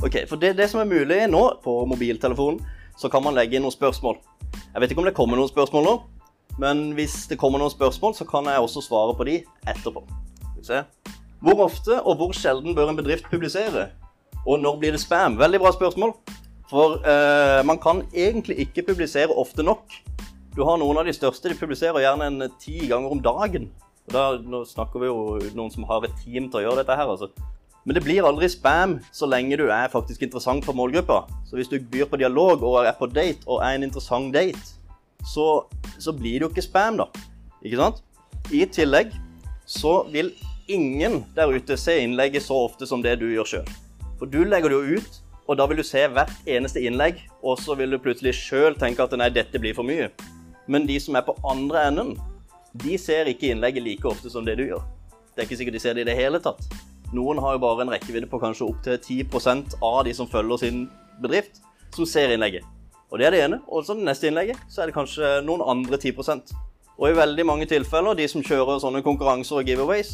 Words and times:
Ok, 0.00 0.16
for 0.28 0.40
det, 0.40 0.54
det 0.56 0.70
som 0.72 0.80
er 0.80 0.88
mulig 0.88 1.18
nå 1.28 1.42
på 1.64 1.74
mobiltelefonen, 1.84 2.60
så 2.96 3.08
kan 3.12 3.24
man 3.24 3.36
legge 3.36 3.58
inn 3.58 3.64
noen 3.66 3.74
spørsmål. 3.74 4.16
Jeg 4.72 4.80
vet 4.80 4.92
ikke 4.92 5.02
om 5.02 5.08
det 5.08 5.16
kommer 5.16 5.36
noen 5.36 5.50
spørsmål 5.50 5.84
nå, 5.86 5.94
men 6.60 6.80
hvis 6.96 7.26
det 7.28 7.38
kommer 7.40 7.60
noen 7.60 7.72
spørsmål, 7.72 8.14
så 8.16 8.24
kan 8.28 8.48
jeg 8.48 8.64
også 8.64 8.82
svare 8.84 9.16
på 9.16 9.26
de 9.28 9.36
etterpå. 9.68 10.02
Hvor 11.40 11.62
ofte 11.64 12.00
og 12.00 12.16
hvor 12.20 12.32
sjelden 12.36 12.76
bør 12.76 12.92
en 12.92 12.98
bedrift 12.98 13.28
publisere? 13.30 13.90
Og 14.46 14.60
når 14.60 14.80
blir 14.80 14.96
det 14.96 15.02
spam? 15.04 15.38
Veldig 15.40 15.60
bra 15.60 15.72
spørsmål. 15.76 16.14
For 16.70 17.00
eh, 17.04 17.60
man 17.66 17.80
kan 17.82 18.02
egentlig 18.14 18.58
ikke 18.64 18.86
publisere 18.92 19.36
ofte 19.36 19.64
nok. 19.66 19.84
Du 20.56 20.64
har 20.64 20.80
noen 20.80 21.00
av 21.00 21.08
de 21.08 21.14
største, 21.16 21.50
de 21.50 21.58
publiserer 21.58 22.04
gjerne 22.04 22.28
en 22.28 22.50
ti 22.60 22.86
ganger 22.88 23.12
om 23.12 23.22
dagen. 23.24 23.70
Og 24.08 24.14
da, 24.16 24.26
nå 24.40 24.64
snakker 24.68 25.02
vi 25.02 25.10
jo 25.10 25.38
noen 25.56 25.72
som 25.72 25.84
har 25.88 26.04
et 26.06 26.20
team 26.24 26.48
til 26.48 26.62
å 26.62 26.68
gjøre 26.68 26.82
dette 26.82 26.96
her, 26.96 27.08
altså. 27.08 27.30
Men 27.84 27.96
det 27.96 28.02
blir 28.04 28.26
aldri 28.28 28.48
spam 28.52 28.98
så 29.12 29.28
lenge 29.30 29.56
du 29.56 29.66
er 29.72 29.88
faktisk 29.92 30.22
interessant 30.26 30.66
for 30.66 30.76
målgruppa. 30.76 31.22
Så 31.48 31.56
hvis 31.56 31.70
du 31.70 31.78
byr 31.80 32.10
på 32.10 32.20
dialog 32.20 32.62
og 32.62 32.82
er 32.84 32.92
på 32.98 33.08
date 33.08 33.46
og 33.46 33.62
er 33.64 33.78
en 33.78 33.86
interessant 33.86 34.34
date, 34.34 34.76
så, 35.26 35.64
så 35.98 36.12
blir 36.16 36.38
det 36.38 36.46
jo 36.46 36.50
ikke 36.52 36.64
spam, 36.64 37.00
da. 37.00 37.08
Ikke 37.64 37.80
sant? 37.80 38.02
I 38.52 38.64
tillegg 38.68 39.14
så 39.68 40.00
vil 40.12 40.32
ingen 40.70 41.22
der 41.36 41.52
ute 41.52 41.76
se 41.78 41.96
innlegget 42.02 42.44
så 42.44 42.56
ofte 42.66 42.86
som 42.88 43.02
det 43.04 43.16
du 43.20 43.28
gjør 43.30 43.48
sjøl. 43.48 43.72
For 44.20 44.28
du 44.28 44.42
legger 44.44 44.72
det 44.72 44.78
jo 44.78 45.00
ut, 45.00 45.20
og 45.48 45.58
da 45.58 45.66
vil 45.66 45.80
du 45.80 45.86
se 45.86 46.04
hvert 46.12 46.48
eneste 46.48 46.82
innlegg, 46.84 47.22
og 47.42 47.58
så 47.58 47.74
vil 47.78 47.90
du 47.90 48.00
plutselig 48.02 48.36
sjøl 48.38 48.76
tenke 48.78 49.02
at 49.02 49.16
nei, 49.18 49.30
dette 49.34 49.58
blir 49.58 49.74
for 49.74 49.86
mye. 49.86 50.10
Men 50.70 50.86
de 50.86 50.98
som 51.02 51.16
er 51.18 51.24
på 51.26 51.34
andre 51.48 51.88
enden, 51.88 52.12
de 52.84 52.98
ser 53.00 53.26
ikke 53.30 53.50
innlegget 53.50 53.82
like 53.82 54.06
ofte 54.06 54.30
som 54.30 54.46
det 54.46 54.58
du 54.60 54.68
gjør. 54.68 54.84
Det 55.34 55.42
er 55.42 55.48
ikke 55.48 55.58
sikkert 55.58 55.78
de 55.78 55.82
ser 55.82 55.96
det 55.98 56.04
i 56.04 56.10
det 56.10 56.18
hele 56.18 56.38
tatt. 56.42 56.62
Noen 57.16 57.40
har 57.42 57.56
jo 57.56 57.62
bare 57.64 57.84
en 57.84 57.90
rekkevidde 57.90 58.28
på 58.30 58.38
kanskje 58.42 58.68
opptil 58.68 58.98
10% 58.98 59.78
av 59.82 60.04
de 60.06 60.14
som 60.14 60.28
følger 60.30 60.62
sin 60.62 60.84
bedrift, 61.22 61.58
som 61.94 62.06
ser 62.06 62.30
innlegget. 62.30 62.66
Og 63.10 63.18
det 63.18 63.26
er 63.26 63.34
det 63.34 63.44
ene. 63.44 63.60
Og 63.66 63.84
så 63.84 63.96
det 63.98 64.06
neste 64.06 64.30
innlegget 64.30 64.60
så 64.70 64.82
er 64.82 64.90
det 64.90 64.96
kanskje 64.96 65.40
noen 65.46 65.64
andre 65.66 65.98
10% 65.98 66.52
Og 67.00 67.08
i 67.08 67.16
veldig 67.16 67.46
mange 67.48 67.66
tilfeller, 67.66 68.14
de 68.14 68.26
som 68.28 68.42
kjører 68.44 68.78
sånne 68.82 69.00
konkurranser 69.02 69.62
og 69.62 69.68
giveaways, 69.70 70.10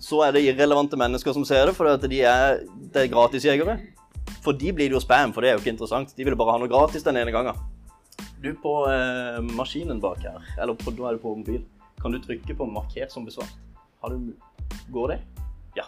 så 0.00 0.20
er 0.24 0.36
det 0.36 0.44
irrelevante 0.46 0.96
mennesker 0.96 1.34
som 1.34 1.42
ser 1.44 1.66
det, 1.66 1.74
for 1.74 1.90
de 2.06 2.20
er, 2.22 2.60
det 2.94 3.02
er 3.02 3.10
gratisjegere. 3.10 3.74
For 4.44 4.54
de 4.56 4.70
blir 4.72 4.88
det 4.88 4.94
jo 4.94 5.02
spam, 5.02 5.34
for 5.34 5.42
det 5.42 5.50
er 5.50 5.58
jo 5.58 5.64
ikke 5.64 5.74
interessant. 5.74 6.14
De 6.16 6.24
vil 6.24 6.38
bare 6.38 6.54
ha 6.54 6.62
noe 6.62 6.70
gratis 6.70 7.02
den 7.04 7.18
ene 7.18 7.34
gangen. 7.34 7.58
Du 8.40 8.54
på 8.62 8.76
eh, 8.88 9.42
maskinen 9.58 10.00
bak 10.00 10.22
her, 10.22 10.38
eller 10.62 10.78
på, 10.78 10.94
da 10.96 11.10
er 11.10 11.18
du 11.18 11.24
på 11.24 11.34
mobil, 11.42 11.66
kan 12.00 12.14
du 12.14 12.22
trykke 12.22 12.56
på 12.56 12.70
'marker 12.70 13.10
som 13.10 13.26
besvart'? 13.26 13.58
Har 14.00 14.14
du 14.14 14.32
Går 14.94 15.08
det? 15.08 15.18
Ja. 15.76 15.84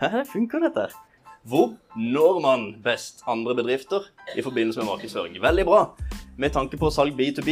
Hæ, 0.00 0.22
funker 0.32 0.58
dette? 0.58 0.94
Hvor 1.42 1.72
når 1.96 2.40
man 2.40 2.74
best 2.84 3.22
andre 3.26 3.54
bedrifter 3.54 4.00
i 4.36 4.42
forbindelse 4.42 4.80
med 4.80 4.86
markedsføring? 4.86 5.42
Veldig 5.42 5.64
bra. 5.64 5.96
Med 6.36 6.50
tanke 6.50 6.76
på 6.76 6.90
salg 6.90 7.14
B2B, 7.20 7.50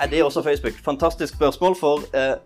er 0.00 0.06
det 0.06 0.24
også 0.24 0.42
Facebook? 0.42 0.72
Fantastisk 0.84 1.34
spørsmål, 1.34 1.76
for 1.76 2.00
eh, 2.16 2.36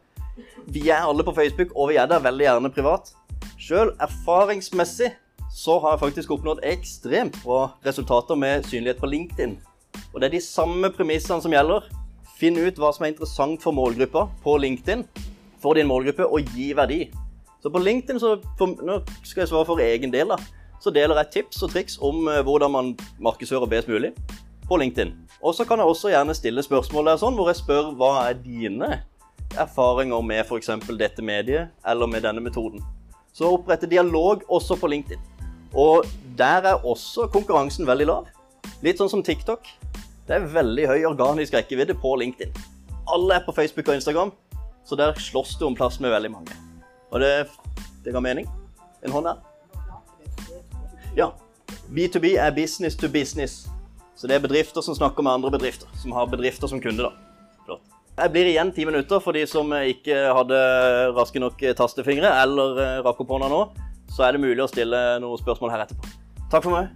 vi 0.66 0.88
er 0.88 1.06
alle 1.06 1.25
på 1.25 1.34
Facebook, 1.34 1.77
og 1.77 1.88
vi 1.88 1.97
er 1.97 2.06
der 2.06 2.19
veldig 2.19 2.44
gjerne 2.44 2.70
privat. 2.70 3.12
Sjøl 3.58 3.92
erfaringsmessig 4.00 5.12
så 5.55 5.78
har 5.78 5.94
jeg 5.94 6.00
faktisk 6.00 6.31
oppnådd 6.31 6.64
ekstremt 6.66 7.38
bra 7.44 7.70
resultater 7.86 8.34
med 8.34 8.62
synlighet 8.62 8.98
på 8.98 9.06
LinkedIn. 9.06 9.58
Og 10.14 10.20
det 10.20 10.27
er 10.27 10.38
de 10.38 10.41
samme 10.41 10.91
premissene 10.91 11.42
som 11.42 11.55
gjelder. 11.55 11.86
Finn 12.41 12.58
ut 12.58 12.83
hva 12.83 12.91
som 12.92 13.06
er 13.06 13.14
interessant 13.14 13.62
for 13.62 13.72
målgruppa 13.72 14.27
på 14.42 14.56
LinkedIn 14.58 15.06
for 15.62 15.75
din 15.75 15.86
målgruppe, 15.86 16.27
og 16.27 16.41
gi 16.55 16.72
verdi. 16.77 17.00
Så 17.67 17.70
på 17.70 17.78
LinkedIn 17.83 18.20
så 18.22 18.36
for, 18.59 18.78
Nå 18.86 19.00
skal 19.27 19.41
jeg 19.42 19.48
svare 19.50 19.67
for 19.67 19.81
egen 19.83 20.12
del, 20.12 20.31
da. 20.31 20.36
Så 20.78 20.92
deler 20.95 21.19
jeg 21.19 21.33
tips 21.34 21.64
og 21.67 21.72
triks 21.72 21.97
om 21.98 22.28
eh, 22.31 22.39
hvordan 22.47 22.70
man 22.70 22.91
markedsfører 23.19 23.67
best 23.67 23.88
mulig 23.91 24.12
på 24.69 24.77
LinkedIn. 24.78 25.10
Og 25.43 25.56
så 25.59 25.65
kan 25.66 25.82
jeg 25.82 25.91
også 25.91 26.12
gjerne 26.12 26.37
stille 26.38 26.62
spørsmål 26.62 27.09
der 27.10 27.19
sånn, 27.19 27.34
hvor 27.34 27.50
jeg 27.50 27.59
spør 27.59 27.88
hva 27.99 28.10
er 28.28 28.37
dine 28.38 29.00
erfaringer 29.59 30.22
med 30.22 30.44
f.eks. 30.44 30.71
dette 31.00 31.25
mediet 31.26 31.72
eller 31.82 32.06
med 32.06 32.22
denne 32.22 32.44
metoden. 32.44 32.84
Så 33.34 33.50
opprette 33.56 33.91
dialog 33.91 34.44
også 34.47 34.78
på 34.78 34.93
LinkedIn. 34.93 35.26
Og 35.75 36.06
der 36.38 36.71
er 36.71 36.87
også 36.87 37.26
konkurransen 37.34 37.88
veldig 37.88 38.06
lav. 38.12 38.31
Litt 38.87 39.03
sånn 39.03 39.10
som 39.10 39.26
TikTok. 39.26 39.66
Det 40.31 40.38
er 40.38 40.47
veldig 40.55 40.87
høy 40.93 41.00
organisk 41.10 41.59
rekkevidde 41.59 41.99
på 41.99 42.15
LinkedIn. 42.22 42.55
Alle 43.10 43.41
er 43.41 43.43
på 43.43 43.56
Facebook 43.59 43.91
og 43.91 43.99
Instagram, 43.99 44.31
så 44.87 45.03
der 45.03 45.19
slåss 45.19 45.59
du 45.59 45.66
om 45.66 45.75
plass 45.75 45.99
med 45.99 46.15
veldig 46.15 46.31
mange. 46.38 46.66
Og 47.11 47.21
det, 47.21 47.47
det 48.05 48.15
ga 48.15 48.21
mening? 48.21 48.49
En 49.05 49.15
hånd 49.15 49.28
her? 49.31 49.43
Ja. 51.17 51.31
B2B 51.87 52.34
er 52.41 52.50
business 52.55 52.97
to 52.97 53.09
business. 53.09 53.69
Så 54.17 54.27
det 54.27 54.37
er 54.37 54.44
bedrifter 54.44 54.81
som 54.81 54.94
snakker 54.97 55.22
med 55.22 55.33
andre 55.33 55.50
bedrifter, 55.50 55.89
som 56.00 56.12
har 56.12 56.27
bedrifter 56.27 56.67
som 56.67 56.81
kunde. 56.81 57.03
da. 57.03 57.11
Flott. 57.65 57.83
Jeg 58.17 58.33
blir 58.33 58.49
igjen 58.49 58.72
ti 58.72 58.84
minutter 58.89 59.21
for 59.21 59.37
de 59.37 59.44
som 59.47 59.72
ikke 59.77 60.17
hadde 60.39 60.61
raske 61.17 61.43
nok 61.43 61.61
tastefingre 61.77 62.31
eller 62.43 62.81
eh, 62.81 63.03
rakk 63.05 63.21
opp 63.21 63.34
hånda 63.37 63.50
nå. 63.53 63.61
Så 64.09 64.25
er 64.25 64.33
det 64.33 64.41
mulig 64.41 64.62
å 64.65 64.71
stille 64.71 65.03
noen 65.21 65.41
spørsmål 65.41 65.75
her 65.75 65.84
etterpå. 65.84 66.17
Takk 66.50 66.65
for 66.65 66.78
meg. 66.78 66.88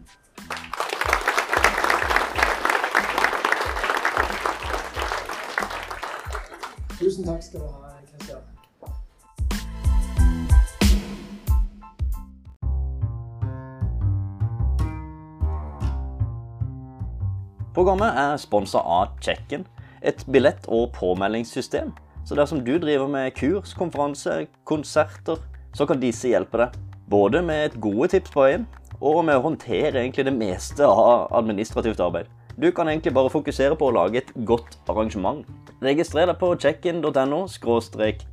Tusen 7.01 7.25
takk 7.25 7.43
skal 7.45 7.61
du 7.61 7.69
ha, 7.69 7.90
Programmet 17.71 18.17
er 18.19 18.39
sponsa 18.43 18.81
av 18.83 19.13
Check-in, 19.23 19.63
et 20.03 20.25
billett- 20.27 20.67
og 20.67 20.89
påmeldingssystem. 20.97 21.93
Så 22.27 22.35
dersom 22.35 22.65
du 22.65 22.79
driver 22.79 23.07
med 23.07 23.35
kurs, 23.39 23.75
konferanse, 23.79 24.47
konserter, 24.67 25.39
så 25.73 25.87
kan 25.87 26.01
disse 26.03 26.33
hjelpe 26.33 26.59
deg. 26.59 26.75
Både 27.11 27.43
med 27.47 27.69
et 27.69 27.81
gode 27.81 28.09
tips 28.11 28.35
på 28.35 28.43
veien, 28.43 28.67
og 29.01 29.23
med 29.25 29.39
å 29.39 29.45
håndtere 29.45 30.03
egentlig 30.03 30.27
det 30.27 30.35
meste 30.35 30.83
av 30.83 31.31
administrativt 31.31 32.03
arbeid. 32.03 32.27
Du 32.59 32.73
kan 32.75 32.91
egentlig 32.91 33.15
bare 33.15 33.31
fokusere 33.31 33.79
på 33.79 33.87
å 33.87 33.95
lage 33.95 34.19
et 34.19 34.35
godt 34.45 34.77
arrangement. 34.91 35.47
Registrer 35.81 36.27
deg 36.27 36.43
på 36.43 36.51
checkin.no 36.59 37.47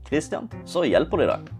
Christian, 0.09 0.49
så 0.65 0.83
hjelper 0.83 1.17
de 1.21 1.29
deg. 1.29 1.53